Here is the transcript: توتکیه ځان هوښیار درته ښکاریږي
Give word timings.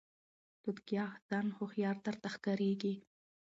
توتکیه 0.61 1.05
ځان 1.29 1.47
هوښیار 1.57 1.97
درته 2.05 2.27
ښکاریږي 2.35 2.93